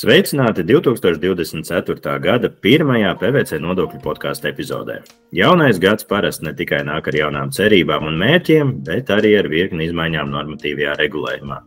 [0.00, 2.12] Sveicināti 2024.
[2.24, 4.94] gada pirmajā PVC nodokļu podkāstu epizodē.
[5.36, 9.90] Jaunais gads parasti ne tikai nāk ar jaunām cerībām un mērķiem, bet arī ar virkni
[9.90, 11.58] izmaiņām normatīvajā regulējumā.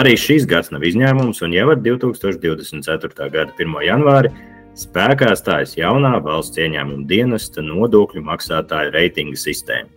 [0.00, 3.30] Arī šis gads nav izņēmums, un jau ar 2024.
[3.36, 3.78] gada 1.
[3.86, 4.34] janvāri
[4.74, 9.95] spēkā stājas jaunā valsts ieņēmuma dienesta nodokļu maksātāju reitinga sistēma.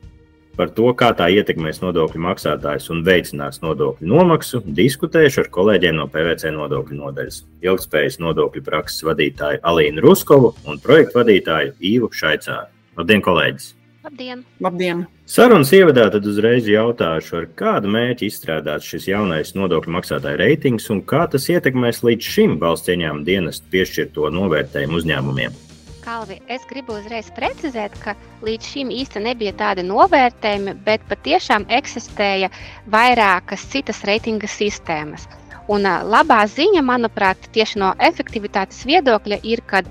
[0.60, 6.08] Par to, kā tā ietekmēs nodokļu maksātājus un veicinās nodokļu nomaksu, diskutējuši ar kolēģiem no
[6.12, 7.38] PVC nodokļu nodaļas.
[7.63, 12.68] Ilgspējas nodokļu prakses vadītāju Alīnu Ruskovu un projektu vadītāju Īvu Šaicāru.
[12.99, 13.70] Labdien, kolēģis!
[14.04, 14.44] Labdien!
[14.59, 15.05] Labdien.
[15.30, 20.99] Sarunas ievadā tad uzreiz jautāšu, ar kādu mērķi izstrādāts šis jaunais nodokļu maksātāju reitings un
[21.07, 25.60] kā tas ietekmēs līdz šim valsts ieņēmuma dienestu piešķirto novērtējumu uzņēmumiem.
[26.09, 32.49] Kalvi, es gribu uzreiz precizēt, ka līdz šim īstenībā nebija tādi novērtējumi, bet patiešām eksistēja
[32.95, 35.27] vairākas citas reitinga sistēmas.
[35.70, 39.84] Un labā ziņa, manuprāt, tieši no efektivitātes viedokļa ir, ka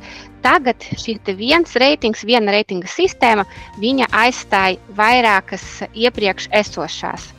[0.43, 3.47] tagad šis viens reitings, viena reitinga sistēma,
[3.79, 7.31] viņa aizstāja vairākas iepriekš esošās.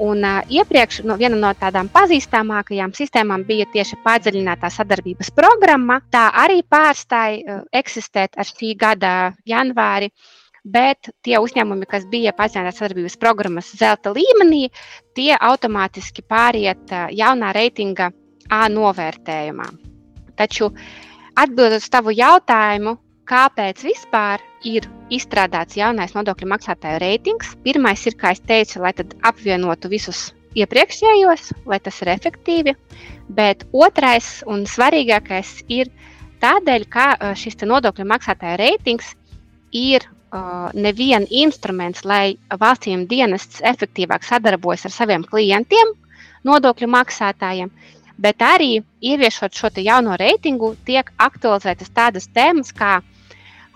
[0.00, 5.98] Un, uh, iepriekš no, viena no tādām pazīstamākajām sistēmām bija tieši padziļinātā sadarbības programma.
[6.12, 9.12] Tā arī pārstāja uh, eksistēt ar šī gada
[9.44, 10.08] janvāri.
[10.64, 14.66] Bet tie uzņēmumi, kas bija padziļinātās sadarbības programmas zelta līmenī,
[15.16, 18.10] tie automātiski pāriet uh, jaunā reitinga
[18.50, 19.68] A novērtējumā.
[20.34, 20.72] Taču
[21.38, 22.96] atbildot uz tavu jautājumu,
[23.30, 27.54] kāpēc vispār ir izstrādāts jaunais nodokļu maksātāju reitings.
[27.64, 28.92] Pirmais ir, kā jau teicu, lai
[29.30, 32.74] apvienotu visus iepriekšējos, lai tas ir efektīvi.
[33.30, 35.92] Bet otrais un svarīgākais ir
[36.42, 39.14] tādēļ, ka šis nodokļu maksātāja reitings
[39.76, 45.94] ir uh, neviena instruments, lai valstīm dienests efektīvāk sadarbojas ar saviem klientiem,
[46.44, 47.70] nodokļu maksātājiem,
[48.18, 52.98] bet arī ieviešot šo jauno reitingu, tiek aktualizētas tādas tēmas kā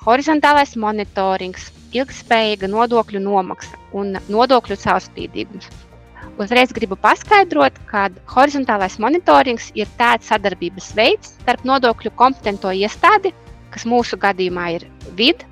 [0.04, 5.70] horizontālais monitorings, ilgspējīga nodokļu nomaksa un nodokļu caurspīdīgums.
[6.40, 13.30] Uzreiz gribu paskaidrot, ka horizontālais monitorings ir tāds sadarbības veids starp nodokļu kompetento iestādi,
[13.70, 14.88] kas mūsu gadījumā ir
[15.18, 15.46] vidi,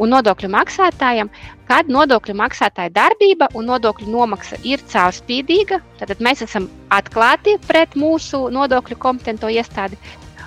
[0.00, 1.30] un nodokļu maksātājiem,
[1.68, 5.80] kad nodokļu maksātāja darbība un nodokļu nomaksa ir caurspīdīga.
[6.00, 9.98] Tad mēs esam atklāti pret mūsu nodokļu kompetento iestādi,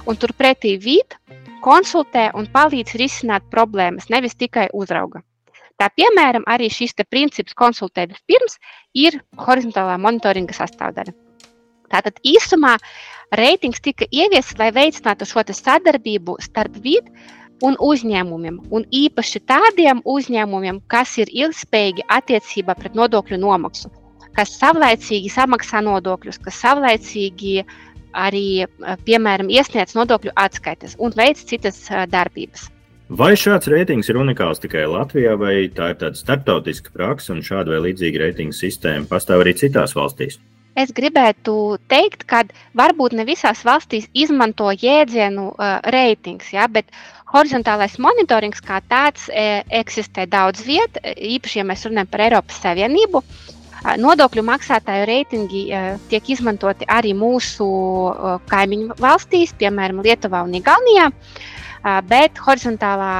[0.10, 1.20] un turpretī vidi
[1.64, 5.22] konsultē un palīdz risināt problēmas, nevis tikai uzrauga.
[5.80, 8.58] Tā piemēram, arī šis princips konsultēt vispirms
[8.94, 11.14] ir horizontālā monitoringa sastāvdaļa.
[11.90, 12.76] Tātad īsumā
[13.40, 17.10] reitings tika ieviests, lai veicinātu šo sadarbību starp vidi
[17.64, 23.90] un uzņēmumiem, un īpaši tādiem uzņēmumiem, kas ir ilgspējīgi attiecībā pret nodokļu nomaksu,
[24.36, 28.66] kas savlaicīgi samaksā nodokļus, kas savlaicīgi uh, arī,
[29.06, 32.70] piemēram, iesniedz nodokļu atskaites un veic citas darbības.
[33.10, 37.74] Vai šāds reitings ir unikāls tikai Latvijā, vai tā ir tāda starptautiska praksa, un šāda
[37.74, 40.38] vai līdzīga reitinga sistēma pastāv arī citās valstīs?
[40.78, 42.44] Es gribētu teikt, ka
[42.78, 46.94] varbūt ne visās valstīs izmanto jēdzienu uh, reitings, ja, bet
[47.34, 53.22] horizontālais monitorings kā tāds e, eksistē daudz vietā, īpaši, ja mēs runājam par Eiropas Savienību.
[53.22, 53.59] Uh,
[54.00, 55.62] Nodokļu maksātāju reitingi
[56.12, 57.68] tiek izmantoti arī mūsu
[58.52, 61.10] kaimiņu valstīs, piemēram, Lietuvā un Igaunijā.
[62.10, 63.14] Bet horizontālā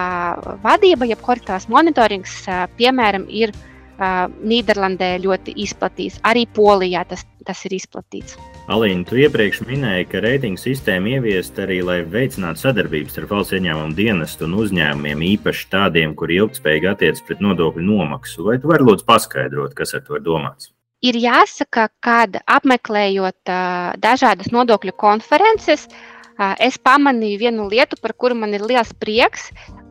[0.66, 2.34] vadība, jeb horizontālās monitorings,
[2.76, 3.56] piemēram, ir
[4.00, 6.20] Nīderlandē ļoti izplatīts.
[6.28, 8.38] Arī Polijā tas, tas ir izplatīts.
[8.70, 13.98] Alīna, tu iepriekš minēji, ka reitingu sistēma ieviest arī, lai veicinātu sadarbības ar valsts ieņēmumu
[13.98, 18.46] dienestu un uzņēmumiem, īpaši tādiem, kuri ilgspējīgi attiecas pret nodokļu nomaksu.
[18.46, 20.70] Vai tu vari lūdzu paskaidrot, kas ar to ir domāts?
[21.02, 22.22] Ir jāsaka, ka
[22.60, 28.92] apmeklējot uh, dažādas nodokļu konferences, uh, es pamanīju vienu lietu, par kuru man ir liels
[29.00, 29.48] prieks,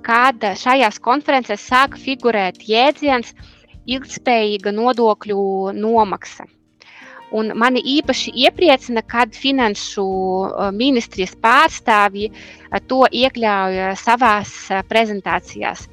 [0.07, 3.33] kad šajās konferencēs sāk figurēt jēdziens
[3.89, 5.41] ilgspējīga nodokļu
[5.81, 6.47] nomaksa.
[7.37, 10.05] Un mani īpaši iepriecina, kad finanšu
[10.73, 12.31] ministrijas pārstāvji
[12.89, 14.33] to iekļauj savā
[14.89, 15.85] prezentācijās,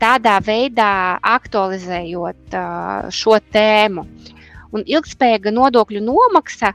[0.00, 0.90] tādā veidā
[1.24, 2.58] aktualizējot
[3.16, 4.04] šo tēmu.
[4.74, 6.74] Un ilgspējīga nodokļu nomaksa,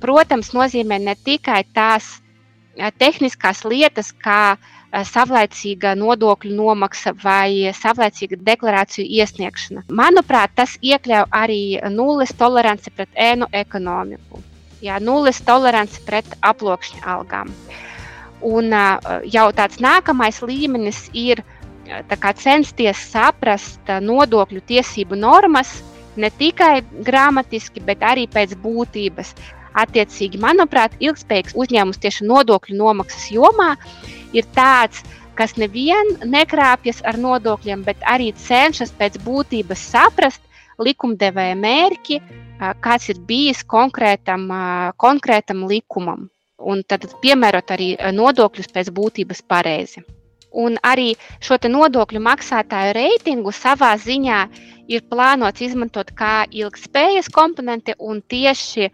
[0.00, 2.14] protams, nozīmē ne tikai tās
[2.96, 9.84] tehniskās lietas, kā uh, savlaicīga nodokļu nomaksa vai savlaicīga deklarāciju iesniegšana.
[9.88, 11.62] Manuprāt, tas iekļauj arī
[11.94, 14.42] nulles toleranci pret ēnu ekonomiku,
[14.82, 17.54] jā, nulles toleranci pret aploksņa algām.
[18.40, 25.80] Un eh, jau tāds nākamais līmenis ir eh, censties saprast nodokļu tiesību normas
[26.16, 29.34] ne tikai gramatiski, bet arī pēc būtības.
[29.78, 33.74] Attiecīgi, manuprāt, ilgspējīgs uzņēmums tieši nodokļu nomaksas jomā
[34.34, 35.04] ir tāds,
[35.38, 40.42] kas nevien nekrāpjas ar nodokļiem, bet arī cenšas pēc būtības saprast
[40.80, 42.20] likumdevēja mērķi,
[42.84, 44.48] kāds ir bijis konkrētam,
[45.00, 46.28] konkrētam likumam,
[46.58, 50.04] un tad piemērot arī nodokļus pēc būtības pareizi.
[50.50, 54.40] Un arī šo nodokļu maksātāju reitingu savā ziņā
[54.90, 58.90] ir plānots izmantot kā ilgspējas komponenti un tieši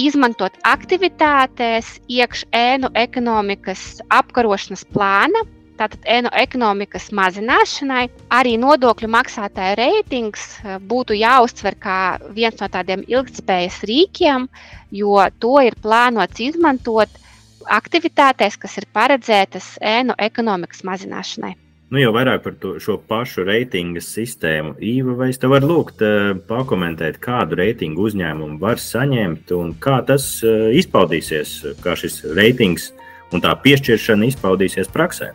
[0.00, 5.44] izmantot aktivitātēs iekš ēnu ekonomikas apkarošanas plāna,
[5.78, 8.06] tātad ēnu ekonomikas mazināšanai.
[8.34, 11.98] Arī nodokļu maksātāja reitings eh, būtu jāuztver kā
[12.36, 14.48] viens no tādiem ilgspējas rīkiem,
[14.94, 17.20] jo to ir plānots izmantot
[17.64, 21.54] aktivitātēs, kas ir paredzētas ēnu ekonomikas mazināšanai.
[21.92, 24.72] Nu, jau vairāk par to, šo pašu reitingu sistēmu.
[24.80, 29.98] Īva, vai es te varu lūgt, uh, pakomentēt, kādu reitingu uzņēmumu var saņemt un kā
[30.08, 31.52] tas uh, izpaudīsies,
[31.84, 32.88] kā šis reitings
[33.36, 35.34] un tā piešķiršana izpaudīsies praksē?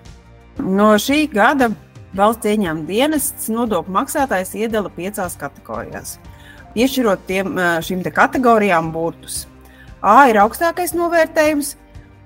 [0.65, 1.69] No šī gada
[2.17, 6.17] valsts ieņēmuma dienests nodokļu maksātājs iedala piecās kategorijās.
[6.73, 9.43] Piešķirot tiem, uh, šīm kategorijām burtus.
[10.01, 11.75] A ir augstākais novērtējums,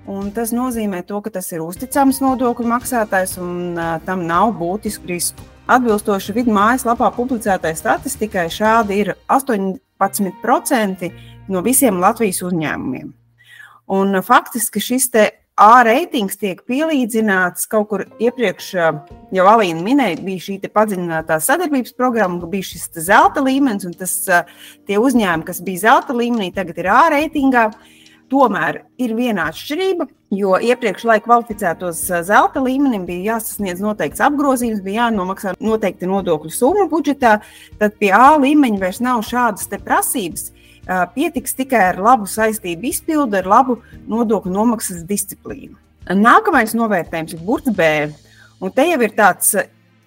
[0.03, 5.07] Un tas nozīmē, to, ka tas ir uzticams nodokļu maksātājs un uh, tam nav būtisku
[5.07, 5.45] risku.
[5.71, 11.07] Atbilstoši vidu mājaslapā publicētai statistikai, šādi ir 18%
[11.47, 13.13] no visiem Latvijas uzņēmumiem.
[13.95, 15.09] Un, uh, faktiski šis
[15.53, 18.71] A reitings tiek pielīdzināts kaut kur iepriekš,
[19.37, 24.15] jau Alīna minēja, bija šī padziļinātā sadarbības programma, bija šis zelta līmenis, un tas,
[24.89, 27.67] tie uzņēmumi, kas bija zelta līmenī, tagad ir A reitingā.
[27.69, 28.02] Uh,
[28.33, 35.03] Tomēr ir viena atšķirība, jo iepriekš, lai kvalificētos zelta līmenim, bija jāsasniedz noteikts apgrozījums, bija
[35.03, 37.35] jānomaksā noteikti nodokļu summa budžetā.
[37.77, 40.49] Tad pie A līmeņa vairs nav šādas prasības.
[41.13, 43.77] Pietiks tikai ar labu saistību izpildi, ar labu
[44.09, 45.77] nodokļu nomaksas disciplīnu.
[46.09, 48.09] Nākamais novērtējums ir burts B.
[48.63, 49.53] Un te jau ir tāds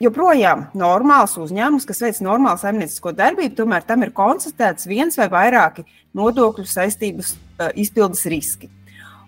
[0.02, 5.86] joprojām normāls uzņēmums, kas veic normālu saimniecisko darbību, tomēr tam ir konstatēts viens vai vairāki
[6.16, 8.70] nodokļu saistības uh, izpildes riski.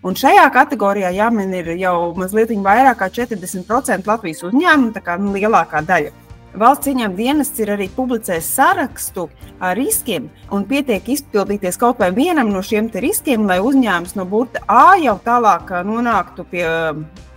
[0.06, 5.34] Un šajā kategorijā jāmin ir jau mazliet vairāk kā 40% Latvijas uzņēmumu, tā kā nu,
[5.34, 6.14] lielākā daļa.
[6.58, 9.26] Valsts ieņēmuma dienests ir arī publicējis sarakstu
[9.60, 14.62] ar riskiem, un pietiek izpildīties kaut vai vienam no šiem riskiem, lai uzņēmums no burta
[14.66, 16.64] A jau tālāk nonāktu pie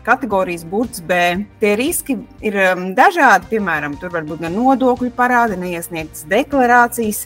[0.05, 1.17] kategorijas burts B.
[1.61, 7.25] Tie riski ir um, dažādi, piemēram, tur var būt gan nodokļu parādi, neiesniegtas deklarācijas,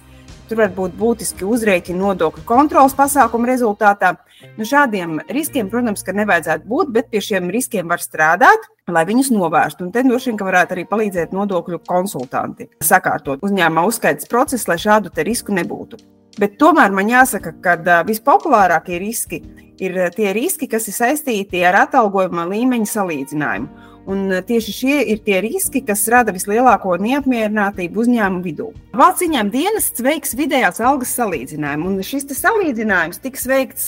[0.49, 4.15] tur var būt būtiski uzrēķini nodokļu kontrolas pasākumu rezultātā.
[4.59, 9.31] Nu, šādiem riskiem, protams, ka nevajadzētu būt, bet pie šiem riskiem var strādāt, lai viņus
[9.33, 9.87] novērstu.
[9.87, 15.13] Un te droši vien varētu arī palīdzēt nodokļu konsultanti, sakārtot uzņēmuma uzskaitas procesu, lai šādu
[15.25, 16.14] risku nebūtu.
[16.35, 19.39] Bet tomēr man jāsaka, ka vispopulārākie riski
[19.79, 23.91] ir tie riski, kas ir saistīti ar atalgojuma līmeņa salīdzinājumu.
[24.05, 28.67] Un tieši šie ir tie riski, kas rada vislielāko neapmierinātību uzņēmumu vidū.
[28.93, 33.87] Valsts ieņēmuma dienests veiks vidējās algas salīdzinājumu, un šis salīdzinājums tiks veikts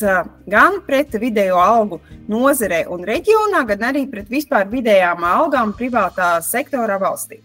[0.50, 2.00] gan pret vidējo algu
[2.32, 7.44] nozarē un reģionā, gan arī pret vispār vidējām algām privātā sektorā valstī.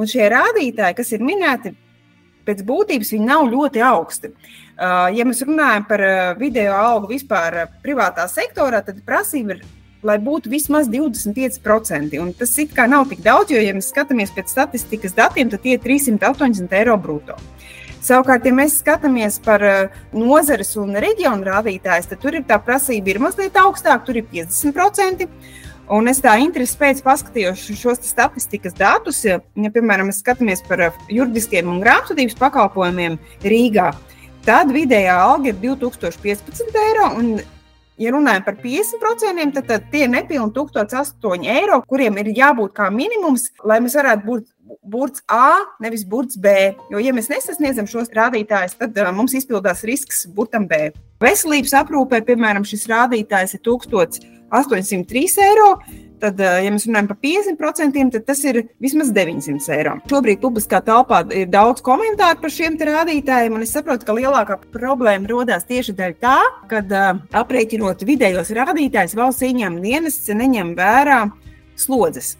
[0.00, 1.74] Un šie rādītāji, kas ir minēti,
[2.46, 4.32] pēc būtības viņi nav ļoti augsti.
[4.76, 6.02] Ja mēs runājam par
[6.36, 9.64] video algu vispār privātā sektorā, tad prasība ir
[10.06, 12.20] lai būtu vismaz 25%.
[12.20, 15.64] Un tas it kā nav tik daudz, jo, ja mēs skatāmies pēc statistikas datiem, tad
[15.64, 17.38] tie ir 380 eiro brutto.
[18.06, 23.10] Savukārt, ja mēs skatāmies par uh, nozares un reģionu rādītājus, tad tur ir tā prasība
[23.10, 25.26] ir mazliet augstāka, tur ir 50%.
[25.92, 30.82] Un es tā interesi pēc paskatījos šos statistikas datus, ja, ja piemēram, mēs skatāmies par
[30.88, 33.92] uh, juridiskiem un grāmatvedības pakalpojumiem Rīgā,
[34.46, 37.36] tad vidējā alga ir 2015 eiro, un
[37.96, 42.90] Ja runājam par 50%, tad, tad tie ir nepilni 1008 eiro, kuriem ir jābūt kā
[42.92, 44.44] minimums, lai mēs varētu būt
[44.86, 46.52] burts A, nevis burts B.
[46.92, 50.90] Jo, ja mēs nesasniedzam šos rādītājus, tad uh, mums izpildās risks burtam B.
[51.22, 55.70] Veselības aprūpē, piemēram, šis rādītājs ir 1803 eiro.
[56.20, 59.96] Tad, eh, ja mēs runājam par 50%, tad tas ir vismaz 900 eiro.
[60.08, 65.28] Šobrīd publiskā telpā ir daudz komentāru par šiem rādītājiem, un es saprotu, ka lielākā problēma
[65.28, 66.38] rodas tieši dēļ tā,
[66.70, 71.20] ka uh, aprēķinot vidējos rādītājus, valsts ieņēmuma dienests neņem vērā
[71.76, 72.36] slodzes.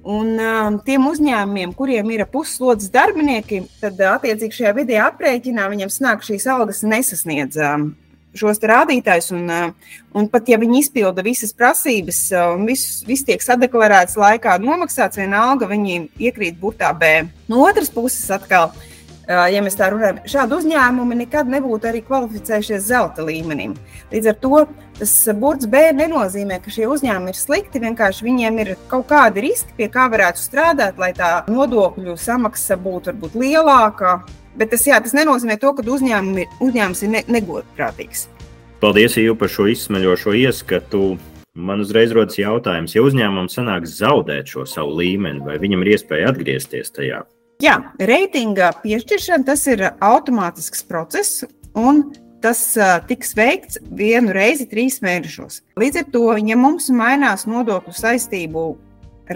[0.00, 5.92] Un uh, tiem uzņēmumiem, kuriem ir pusslodzes darbinieki, tad uh, attiecīgi šajā vidējā aprēķinā viņiem
[5.92, 7.90] snāk šīs algas nesasniedz uh,
[8.36, 13.26] šos rādītājus, un, eh, un pat ja viņi izpilda visas prasības eh, un viss, viss
[13.26, 17.26] tiek sadeklarēts laikā, nomaksāts vienalga, viņi iekrīt burtā B.
[17.50, 18.72] No otras puses, atkal
[19.30, 23.76] ja mēs tā runājam, šādi uzņēmumi nekad nebūtu arī kvalificējušies zelta līmenim.
[24.10, 24.64] Līdz ar to
[24.98, 27.82] tas burts B nenozīmē, ka šie uzņēmumi ir slikti.
[27.84, 33.12] Vienkārši viņiem ir kaut kādi riski, pie kā varētu strādāt, lai tā nodokļu samaksa būtu
[33.12, 34.20] varbūt lielāka.
[34.58, 38.26] Bet tas, jā, tas nenozīmē to, ka uzņēmumi, uzņēmums ir ne, negodprātīgs.
[38.82, 41.04] Paldies, Ivo, par šo izsmeļošo ieskatu.
[41.54, 46.30] Man uzreiz rodas jautājums, ja uzņēmumam sanāks zaudēt šo savu līmeni, vai viņam ir iespēja
[46.32, 47.24] atgriezties tajā?
[47.60, 51.42] Jā, reitinga piešķiršana tas ir automātisks process,
[51.76, 52.06] un
[52.40, 55.60] tas uh, tiks veikts vienu reizi trīs mēnešos.
[55.80, 58.64] Līdz ar to, ja mums mainās nodokļu saistību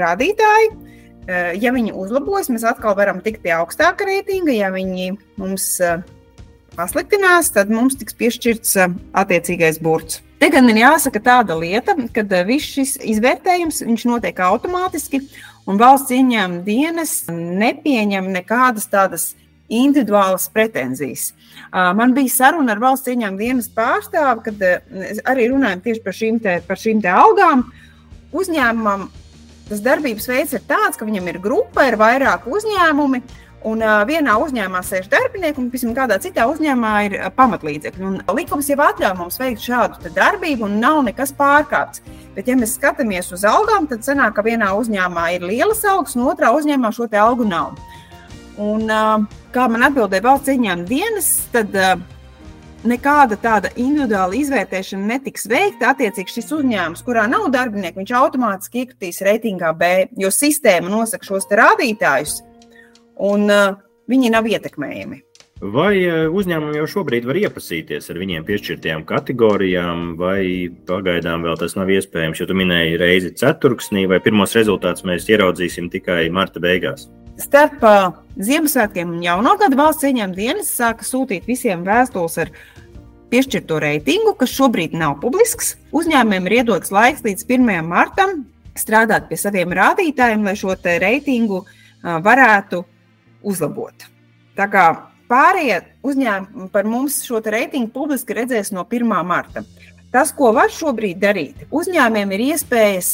[0.00, 4.56] rādītāji, uh, ja viņi uzlabojas, mēs atkal varam tikt pie augstāka reitinga.
[4.56, 6.00] Ja viņi mums uh,
[6.78, 8.78] pasliktinās, tad mums tiks piešķirts
[9.20, 10.22] attiecīgais burts.
[10.40, 15.22] Te gan ir jāsaka tāda lieta, ka viss šis izvērtējums notiek automātiski,
[15.70, 19.32] un valsts ieņēmuma dienas nepieņem nekādas tādas
[19.72, 21.30] individuālas pretenzijas.
[21.72, 26.58] Man bija saruna ar valsts ieņēmuma dienas pārstāvi, kad arī runājam tieši par šīm, te,
[26.68, 27.64] par šīm te algām.
[28.34, 29.08] Uzņēmumam
[29.68, 33.22] tas darbības veids ir tāds, ka viņam ir grupa, ir vairāki uzņēmumi,
[33.64, 38.04] Un uh, vienā uzņēmumā sēž darbinieki, un piemēram, kādā citā uzņēmumā ir uh, pamatlīdzekļi.
[38.04, 42.04] Un likums jau atļauj mums veikt šādu darbību, un nav nekas pārkāpts.
[42.36, 46.28] Bet, ja mēs skatāmies uz algām, tad sanāk, ka vienā uzņēmumā ir lielas algas, un
[46.28, 47.80] otrā uzņēmumā šo algu nav.
[48.60, 51.96] Un, uh, kā man atbildēja valsts ieņēmuma dienas, tad uh,
[52.84, 55.94] nekāda tāda individuāla izvērtēšana netiks veikta.
[55.94, 61.48] Attiecīgi, šis uzņēmums, kurā nav darbinieku, viņš automātiski iekritīs reitingā B, jo sistēma nosaka šos
[61.48, 62.42] rādītājus
[63.20, 63.76] un uh,
[64.10, 65.22] viņi nav ietekmējami.
[65.62, 71.76] Vai uh, uzņēmumi jau šobrīd var iepazīties ar viņiem piešķirtajām kategorijām, vai pagaidām vēl tas
[71.78, 72.40] nav iespējams?
[72.42, 77.06] Jo tu minēji reizi ceturksnī, vai pirmos rezultātus mēs ieraudzīsim tikai marta beigās?
[77.40, 82.50] Starp uh, Ziemassvētkiem un Jauno gadu valsts ieņēmuma dienas sāka sūtīt visiem vēstules ar
[83.30, 85.74] piešķirto reitingu, kas šobrīd nav publisks.
[85.94, 87.70] Uzņēmumiem ir iedots laiks līdz 1.
[87.86, 88.42] martam
[88.78, 92.84] strādāt pie saviem rādītājiem, lai šo reitingu uh, varētu
[93.44, 94.06] uzlabot.
[94.58, 94.84] Tā kā
[95.30, 99.10] pārējie uzņēmumi par mums šo reitingu publiski redzēs no 1.
[99.26, 99.64] marta.
[100.14, 103.08] Tas, ko var šobrīd darīt, uzņēmējiem ir iespējas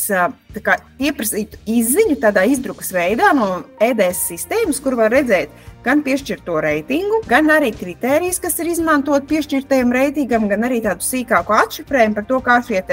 [0.60, 7.22] kā, pieprasīt izziņu tādā izdrukas veidā no EDS sistēmas, kur var redzēt gan piešķirto reitingu,
[7.30, 12.42] gan arī kritērijas, kas ir izmantot piešķirtajam reitingam, gan arī tādu sīkāku atšifrējumu par to,
[12.44, 12.84] kā šie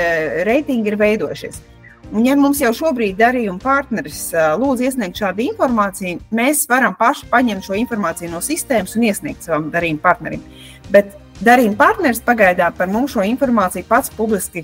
[0.48, 1.60] reitingi ir veidojušies.
[2.08, 7.68] Un, ja mums jau šobrīd darījuma partneris lūdz iesniegt šādu informāciju, mēs varam paši paņemt
[7.68, 10.46] šo informāciju no sistēmas un iesniegt savam darījuma partnerim.
[10.94, 14.64] Bet darījuma partneris pagaidām par mums šo informāciju pats publiski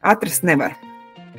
[0.00, 0.78] atrast nevar.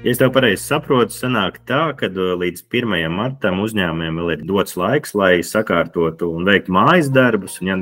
[0.04, 3.10] Ja es tev pareizi saprotu, sanāk tā, ka līdz 1.
[3.12, 7.58] martam uzņēmumiem vēl ir dots laiks, lai sakārtotu un veiktu mājas darbus.
[7.60, 7.82] Un, ja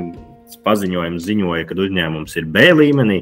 [0.64, 3.22] paziņojums ziņoja, ka uzņēmums ir B līmenī,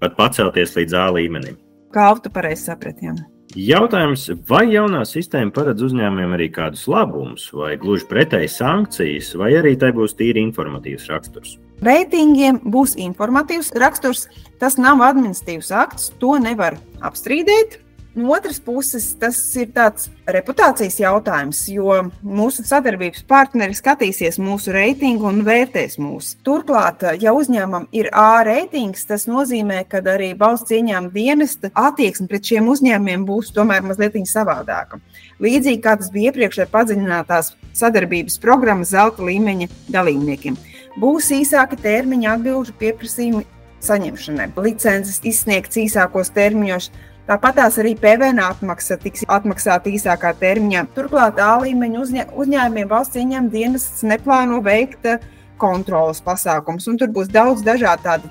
[0.00, 1.60] pat pacelties līdz A līmenim.
[1.94, 3.35] Kā auto pareizi sapratījām?
[3.56, 9.72] Jautājums, vai jaunā sistēma paredz uzņēmumiem arī kādus labumus, vai gluži pretēji sankcijas, vai arī
[9.80, 11.54] tai būs tīri informatīvs raksturs?
[11.80, 14.26] Reitingiem būs informatīvs raksturs.
[14.60, 17.78] Tas nav administratīvs akts, to nevar apstrīdēt.
[18.16, 25.26] No otras puses, tas ir tāds reputācijas jautājums, jo mūsu sadarbības partneri skatīsies mūsu reitingu
[25.28, 26.30] un vērtēs mūs.
[26.46, 32.48] Turklāt, ja uzņēmumam ir A reitings, tas nozīmē, ka arī valsts ieņēmuma dienesta attieksme pret
[32.48, 34.96] šiem uzņēmumiem būs tomēr mazliet savādāka.
[35.44, 40.56] Līdzīgi kā tas bija iepriekš ar padziļinātās sadarbības programmas zelta līmeņa dalībniekiem.
[40.96, 43.44] Būs īsāki termiņi atbildžu pieprasījumu
[43.84, 46.88] saņemšanai, licences izsniegts īsākos termiņos
[47.26, 50.84] Tāpat arī PVN atmaksa tiks atmaksāta īsākā termiņā.
[50.94, 55.24] Turklāt A līmeņa uzņē, uzņēmumiem valsts ieņēmuma dienests neplāno veikt eh,
[55.58, 58.30] kontrolas pasākums, un tur būs daudz dažādu tādu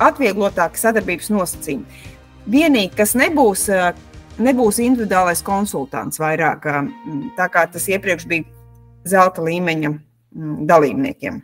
[0.00, 1.84] atvieglotāku sadarbības nosacījumu.
[2.48, 3.90] Vienīgi, kas nebūs, eh,
[4.40, 6.88] nebūs individuālais konsultants vairāk, eh,
[7.36, 8.48] tā kā tas iepriekš bija
[9.04, 11.42] zelta līmeņa mm, dalībniekiem.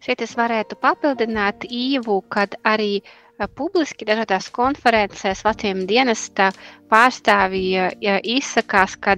[0.00, 3.10] Šeit es varētu papildināt īvu, kad arī uh,
[3.48, 6.50] publiski dažādās konferencēs Latvijas dienesta
[6.90, 7.88] pārstāvji
[8.36, 9.16] izsakās, ka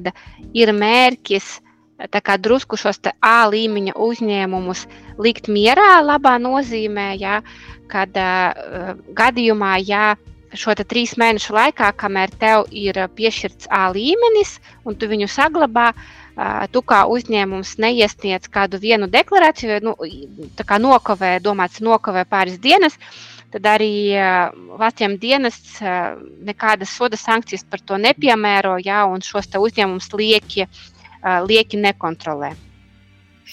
[0.55, 1.61] ir mērķis
[2.38, 4.87] drusku šos A līmeņa uzņēmumus
[5.19, 7.43] likt mierā, labā nozīmē, ja,
[7.88, 10.17] kad uh, gadījumā, ja
[10.55, 16.67] šo trīs mēnešu laikā, kamēr tev ir piešķirts A līmenis un tu viņu saglabā, uh,
[16.73, 19.97] tu kā uzņēmums neiesniedz kādu vienu deklarāciju, nu,
[20.67, 22.99] kā nokavē, domāts, nokavē pāris dienas,
[23.52, 23.92] tad arī
[24.80, 25.78] Latvijas dienests
[26.49, 30.66] nekādas soda sankcijas par to nepiemēro, jā, un šos uzņēmumus lieki,
[31.47, 32.54] lieki nekontrolē.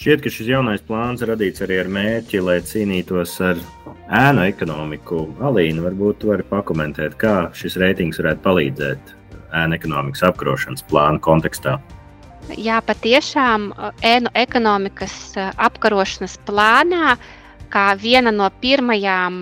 [0.00, 3.58] Šķiet, ka šis jaunais plāns radīts arī ar mērķi, lai cīnītos ar
[4.16, 5.24] ēnu ekonomiku.
[5.44, 9.10] Alīna, varbūt tu vari pakomentēt, kā šis reitings varētu palīdzēt
[9.60, 11.74] ēnu ekonomikas apkarošanas plānu kontekstā.
[12.56, 13.68] Jā, patiešām
[14.06, 17.18] ēnu ekonomikas apkarošanas plānā,
[17.70, 19.40] kā viena no pirmajām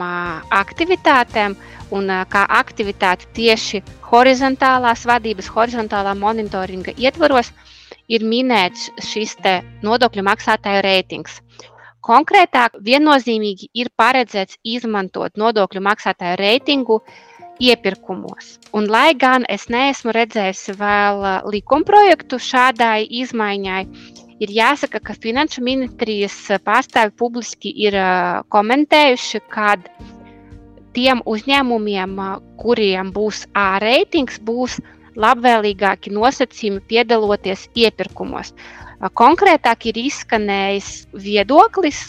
[0.60, 1.56] aktivitātēm,
[1.94, 7.52] un kā aktivitāte tieši horizontālās vadības, horizontālā monitoringa ietvaros,
[8.08, 9.36] ir minēts šis
[9.84, 11.40] nodokļu maksātāju reitings.
[12.08, 17.02] Konkrētāk, viennozīmīgi ir paredzēts izmantot nodokļu maksātāju reitingu
[17.60, 18.54] iepirkumos.
[18.72, 23.82] Un, lai gan es neesmu redzējusi vēl likumprojektu šādai izmaiņai,
[24.42, 27.96] ir jāsaka, ka Finanšu ministrijas pārstāvi publiski ir
[28.54, 29.74] komentējuši, ka
[30.96, 32.16] tiem uzņēmumiem,
[32.60, 34.78] kuriem būs A reitings, būs
[35.18, 38.54] labvēlīgāki nosacījumi piedaloties iepirkumos.
[39.18, 42.00] Konkrētāk ir izskanējis viedoklis,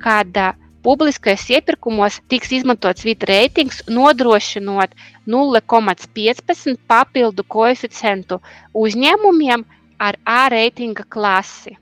[0.00, 0.36] kad
[0.84, 4.94] publiskais iepirkumos tiks izmantots vīta reitings, nodrošinot
[5.28, 8.40] 0,15 papildu koeficientu
[8.72, 9.66] uzņēmumiem
[10.00, 11.76] ar A reitinga klasi.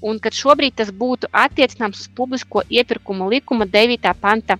[0.00, 4.14] Un kad šobrīd tas būtu attiecināms uz publisko iepirkumu likuma 9.
[4.20, 4.56] panta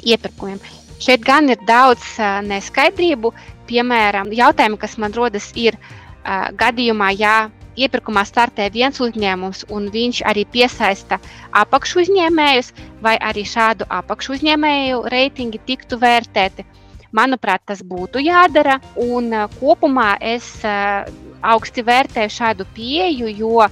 [0.00, 0.60] iepirkumiem.
[1.02, 2.14] Šeit gan ir daudz
[2.46, 3.32] neskaidrību,
[3.68, 7.34] piemēram, jautājumi, kas man rodas, ir uh, gadījumā, ja
[7.76, 11.18] iepirkumā startē viens uzņēmums un viņš arī piesaista
[11.62, 12.72] apakšu uzņēmējus,
[13.04, 16.66] vai arī šādu apakšu uzņēmēju reitingi tiktu vērtēti.
[17.12, 20.46] Manuprāt, tas būtu jādara, un kopumā es
[21.42, 23.66] augsti vērtēju šādu pieeju, jo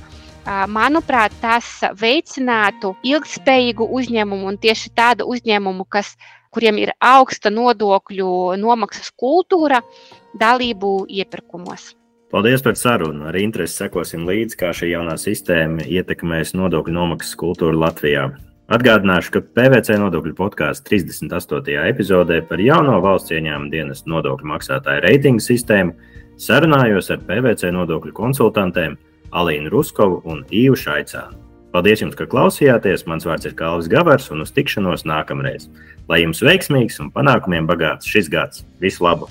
[0.70, 1.68] manuprāt, tas
[2.00, 6.16] veicinātu ilgspējīgu uzņēmumu un tieši tādu uzņēmumu, kas
[6.50, 9.82] kuriem ir augsta nodokļu nomaksas kultūra,
[10.38, 11.94] dalību iepirkumos.
[12.30, 13.26] Paldies par sarunu.
[13.26, 18.28] Ar interesi sekosim līdzi, kā šī jaunā sistēma ietekmēs nodokļu nomaksas kultūru Latvijā.
[18.70, 21.74] Atgādināšu, ka PVC nodokļu podkāstu 38.
[21.90, 25.96] epizodē par jauno valsts ieņēmuma dienas nodokļu maksātāju reitingu sistēmu
[26.40, 28.96] sarunājos ar PVC nodokļu konsultantiem
[29.36, 31.38] Alīnu Ruskovu un Īvu Šaicānu.
[31.70, 33.06] Paldies jums, ka klausījāties.
[33.06, 35.68] Mans vārds ir Kalvis Gavars, un uz tikšanos nākamreiz.
[36.10, 38.64] Lai jums veiksmīgs un panākumiem bagāts šis gads.
[38.82, 39.30] Visu labu!